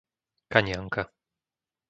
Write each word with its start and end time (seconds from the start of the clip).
Kanianka 0.51 1.03